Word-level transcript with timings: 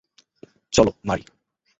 চলো, 0.71 0.91
মারি। 1.05 1.23